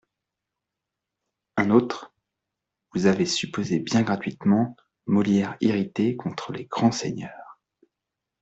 [1.57, 2.11] Un autre:
[2.95, 7.59] «Vous avez supposé bien gratuitement Molière irrité contre les grands seigneurs.